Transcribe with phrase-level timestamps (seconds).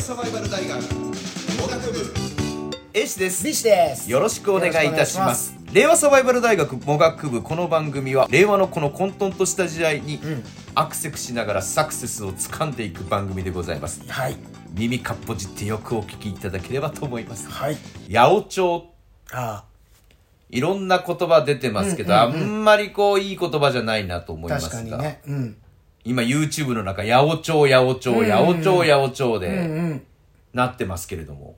[0.00, 2.12] 和サバイバル大学農学部。
[2.94, 3.44] エイシです。
[3.44, 4.10] ビシです。
[4.10, 5.54] よろしくお願いいたします。
[5.74, 7.42] 令和サバイバル大学語学部。
[7.42, 10.20] この番組は令和のこの混沌とした時代にん。
[10.74, 14.02] アクセクしながらサクセスを掴んでいく番組でございます。
[14.08, 14.36] はい。
[14.72, 17.50] 耳かっぽじってよくお聞きいただければと思います。
[17.50, 17.76] はい。
[18.10, 18.86] 八百長。
[19.32, 19.64] あ
[20.48, 25.20] いろんな言葉出てますけど、うんうんうんあんまりこういい言葉じゃないなと思いあますが、確かにね。
[25.26, 25.56] うん
[26.10, 30.02] 今 YouTube の中八百長八百長八百長八百長うんうでん。
[30.52, 31.54] なってますけれども。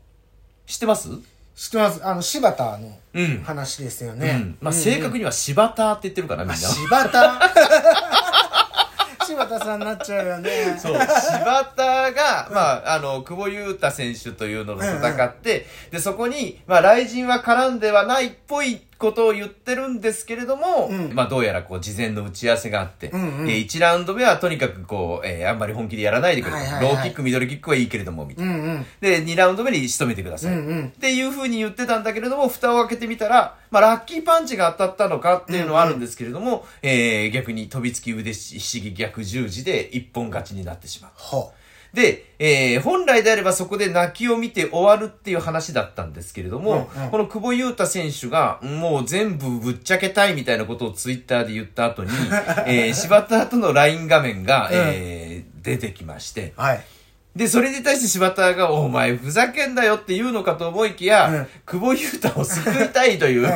[0.66, 1.08] 知ってます？
[1.56, 2.04] 知ってます。
[2.06, 3.42] あの柴田のうん。
[3.44, 4.58] 話ですようねん。
[4.60, 6.56] まあ正確には柴田って言ってるかなみんな。
[6.58, 7.40] 柴田？
[9.24, 10.76] 柴田さんになっちゃうよね。
[10.78, 21.12] そう、柴田が、まあ、あの、久保優太選手というのと戦って、で、そこに、まあ、雷神は絡んではないっぽいことを言ってるんですけれども、うん。
[21.12, 23.46] まあ、どうやらこう、事前の打ち合わせがあって、うんうん。
[23.46, 28.52] で1ラウンド目はとにかくこう、えーあんまり本気でやらないでくれと、はいローキック、ミドルキックはいいけれども、みたいな。
[28.54, 28.86] うんうん。
[29.00, 30.54] で、2ラウンド目に仕留めてください。
[30.54, 30.86] うんうん。
[30.86, 41.10] っていう風に言ってたんだけれども、蓋を開けてみたら、まあ、ラッキーパンチが当たったのかっていうのはあるんですけれども、えー逆に飛びつき腕ひしぎ逆十字で一本勝ちになってしまう。
[41.16, 41.52] ほ
[41.94, 47.10] で、えー本来であればそこで泣きを見て終わるっていう話だったんですけれども、うんうん。
[47.10, 52.10] この久保優太選手が、もう全部ぶっちゃけたいみたいなことをツイッターで言った後に、
[52.66, 56.84] えー柴田との LINE 画面が、えー出てきまして、うはい
[57.34, 61.46] で、それに対して柴田が、お前ふざけんなよって言うのかと思いきや、うん。
[61.64, 63.46] 久保優太を救いたいという、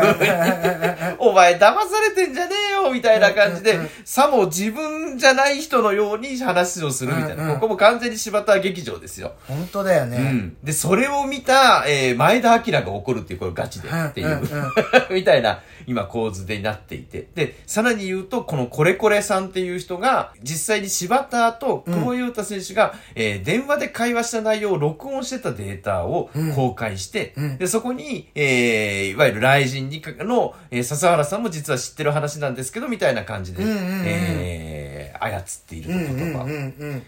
[1.19, 7.43] お前騙されてんじゃねえよみたいな感じで、さも自分じゃない人のように話をするみたいな。
[7.45, 7.49] うん。
[7.51, 7.55] うん。
[7.57, 9.33] ここも完全に柴田劇場ですよ。
[9.47, 10.17] 本当だよね。
[10.17, 10.57] うん。
[10.63, 14.33] で、それを見た、えー前田明が怒るっていう、これガチでっていう、うん。
[14.33, 14.41] うん。
[14.41, 14.43] う
[15.13, 17.27] んみたいな、今構図でなっていて。
[17.35, 27.59] で、さらに言うと、このコレコレさんっていう人が、実際に柴田と久保優太選手が、えー電話で会話した内容を録音してたデータを公開して、うん。
[27.59, 33.83] で、そこに、えーいわゆる雷神にかの、えー笹原さんも実は知ってる話なんですけど、みたいな感じで、うんうんうん。
[34.05, 36.45] えー操っているとうんうん言葉を。
[36.45, 36.57] うんう
[36.95, 37.03] ん。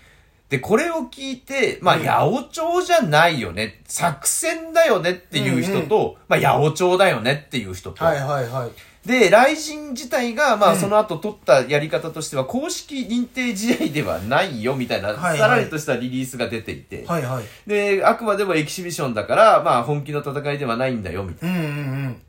[0.49, 2.03] で、これを聞いて、まあ、うん。
[2.05, 8.71] 八百長じゃないよね、作戦だよねっていう人と、まあ、八百長だよねっていう人と、はいはいはい
[9.09, 10.79] で、雷神自体が、まあ、うん。
[10.79, 15.39] その後取ったやり方としては、公式認定試合ではないよ、みたいな、はいはい。
[15.39, 17.45] さらりとしたリリースが出ていて、はいはい。
[17.67, 21.59] で、あくまでもエキシビションだから、まあ、本気の戦いではないんだよ、みたいな。
[21.59, 21.73] うんうんう
[22.09, 22.23] ん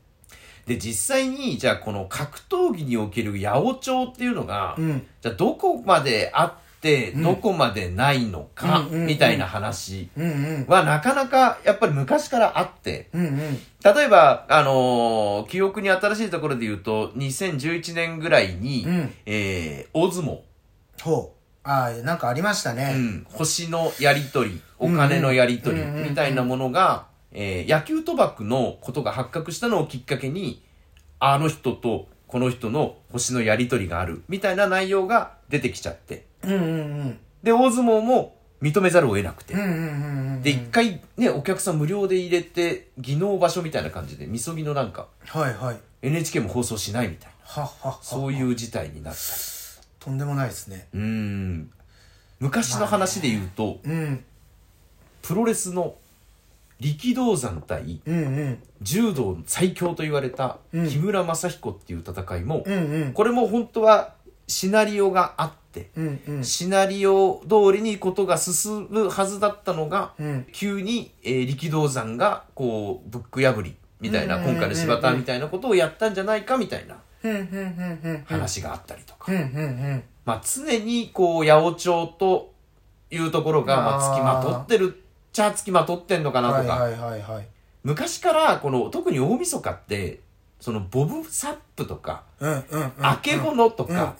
[0.66, 5.06] で、実際に、じゃあ、この格闘技における八百長っていうのが、うん。
[5.20, 7.22] じゃあ、どこまであって、うん。
[7.22, 10.08] どこまでないのか、みたいな話
[10.66, 19.12] はなかなかやっぱり昔からあって、例えば、あのー記憶に新しいところで言うと、2011年ぐらいに、うん。
[19.26, 20.40] えー、大相撲、
[21.02, 21.40] ほう。
[21.62, 30.62] ああなんかありましたうねん、星のやりとり、お金のやりとり、みたいなものが、えー野球賭博のことが発覚したのをきっかけに、
[31.18, 36.64] あの人とこの人の星のやりとりがある、みたいな内容が出てきちゃって、うんうんう
[37.04, 37.18] ん。
[37.42, 39.54] で、大相撲も認めざるを得なくて、
[40.42, 45.80] で、一回ね、お客さん無料で入れて、技能場所みたいな感じで、みそぎのなんか、はいはい。
[46.02, 49.20] NHK も放送しないみたいな、はっはっはそういう事態になった。
[50.04, 50.88] とんでもないですね。
[50.94, 51.00] り。
[51.00, 51.70] うーん。
[52.38, 54.24] 昔の話で言うと、うん。
[55.22, 55.94] プロレスの
[56.80, 58.62] 力道山対うんうん。
[58.82, 60.88] 柔道最強と言われたうん。
[60.88, 63.12] 木村正彦っていう戦いも、うんうん。
[63.12, 64.14] これも本当は
[64.46, 65.59] シナリオがあって、
[65.96, 66.44] うんうん。
[66.44, 70.46] シナリオ通りにことが進むはずだったのが、うん。
[70.52, 76.96] 急に、えー力道山がこうブック破りみたいな、今回の柴田みたいなことをやったんじゃないかみたいな
[78.24, 79.30] 話があったりとか、
[80.24, 82.52] まあ、常にこう八百長と
[83.10, 84.10] いうところがまああー。
[84.10, 85.00] 付きまとってるっ
[85.32, 86.88] ちゃ付きまとってんのかなとか、
[87.82, 90.20] 昔からこの特に大晦日って
[90.60, 94.14] そのボブ・サップとか、うんうんうんあけぼのとか、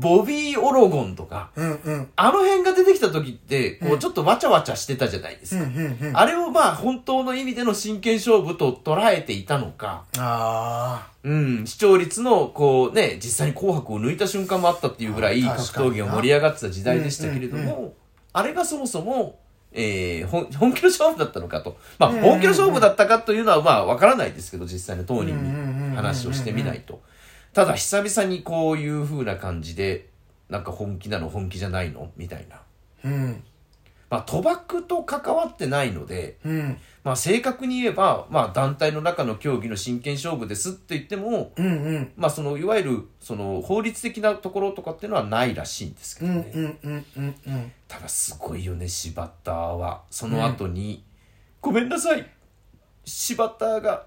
[0.00, 1.50] ボビー・オロゴンとか
[2.16, 3.98] あの辺が出てきた時ってこううん。
[3.98, 17.92] ちょっとわちゃわちゃしてたじゃないですうんか、あれをまあ本当の意味での真剣勝負と捉えていたのか、あうん、視聴率のこうね、実際に紅白を抜いた瞬間もあったっていうぐらい格闘技が盛り上がってた時代でしたけれども、うん
[18.34, 19.38] あれがそもそも、
[19.72, 21.78] えー、本本気の勝負だったのかと。
[22.00, 27.02] まあ、本気の勝負だったかというのはまあわからないですけど、実際の当人に話をしてみないと。
[27.52, 30.10] ただ久々にこういう風な感じで、
[30.48, 32.10] なんか本気なの本気じゃないの？
[32.16, 32.56] みたいな。
[32.56, 32.60] あ
[33.04, 33.44] うん
[34.10, 36.78] まあ、賭博と関わってないので、うん。
[37.02, 42.12] まあ、正確に言えば、まあ、団体の中の競技の真剣勝負ですって言っても、うんうん。
[42.16, 47.72] まあ、そのいわゆるその法律的なところとかっていうのはないらしいんですけうんどね、うんうんうんうん。
[47.88, 51.02] ただすごいよね柴田はその後に、
[51.60, 52.24] ごめんなさい
[53.04, 54.06] 柴田が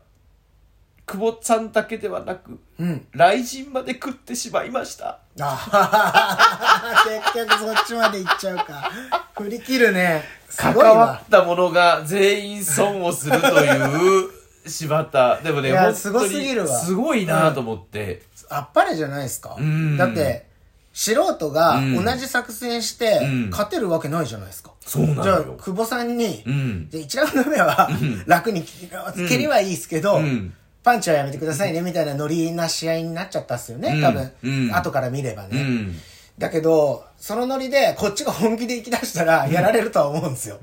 [1.08, 3.08] 久保さんだけではなくうん。
[3.14, 8.92] 雷神まで食ってしまいましたあははは結局そっちまで行っちゃうか。
[9.38, 10.24] 振り切るね。
[10.50, 11.22] す関わわ。
[11.26, 14.30] った者が全員損をするという
[14.68, 19.56] 柴田でもね本当にすごいなと思って、あっぱれじゃないですか。
[19.62, 20.48] んだって、
[20.92, 24.72] 素人がうん同じ作戦してうん勝てるわけないじゃないですか。
[24.82, 27.90] そうなのよじゃあ、久保さんに、うんじゃあ1ラウンド目は
[28.26, 30.54] 楽に蹴りはいいですけど、うん
[30.88, 34.02] パンチはやめてくださいねみたいなノリな試合になっちゃったっすよね、うん。
[34.02, 34.74] 多分、うん。
[34.74, 35.96] 後から見ればね、うん。
[36.38, 40.60] だけどそのノリでこっちが本気で行き出したらやられるとは思うんですよ。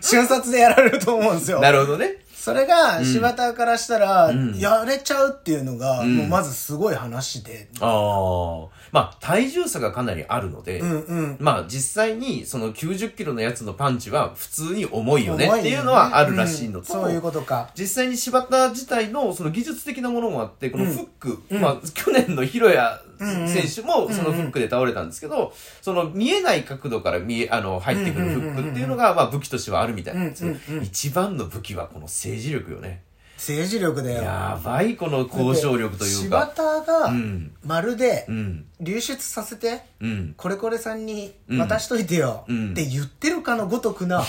[0.00, 1.60] 瞬殺でやられると思うんですよ。
[1.60, 4.56] なるほどねそれが柴田からしたら、ん。
[4.56, 6.16] やれちゃうっていうのが、ん。
[6.16, 7.68] もうまずすごい話で。
[7.80, 11.36] ああまあ体重差がかなりあるので、うんうん。
[11.40, 17.02] まあ実際にその90キロのやつのパンチは普通に重いよね重っていうのはあるらしいのと、うん。
[17.02, 17.70] そういうことか。
[17.74, 21.60] 実際に柴田自体のその技術的なものもあって、このフック、うん。
[21.60, 25.52] まあ去年のヒロヤ選手もそのフックで倒れたんですけど、
[25.82, 33.02] その見えない角度から見え、あの、入ってくるフックっていうのが、まあ武器としてはあるみたいなんですようんうんうん一番の武器はこの政治力よね。
[33.36, 36.52] 政治力だよやばいこの交渉力という柴か。
[36.54, 38.66] 田がうんまるでうん。
[38.80, 40.34] 流出させて、うん。
[40.36, 44.24] これこれさんに渡しといてようんって言ってるかのごとくな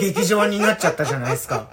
[0.00, 1.68] 劇場になっちゃったじゃないですか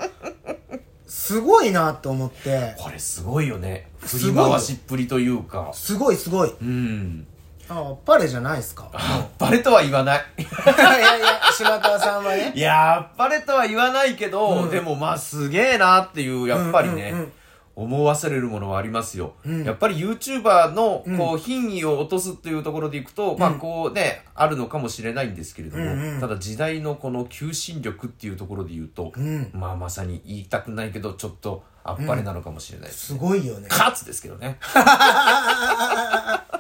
[1.08, 3.90] すごいなと思ってこれすごいよね。
[4.00, 5.72] 振すごいより回しっぷりというか。
[5.74, 7.28] すごいすごいうん。
[7.70, 8.90] ああっぱれじゃないですか。
[9.38, 10.26] バレとは言わない。
[10.38, 12.52] いやいや柴田さんはね。
[12.56, 17.34] いやっぱれとは言わないけど、でもまあすげえなっていう、やっぱりね、うんうんうん。
[17.76, 19.36] 思わされるものはありますよ。
[19.48, 19.64] ん。
[19.64, 26.20] やっぱり YouTuber の、こう、品位を落とすっていうところでいくと、まあこうね、あるのかもしれないんですけれども、うんうん。
[26.20, 29.50] ただ時代のこの求心力っていうところで言うと、ん。
[29.54, 33.08] まあまさに言いたくないけど、ちょっとあっぱれなのかもしれないです。
[33.08, 33.68] すごいよね。
[33.70, 34.58] カツですけどね。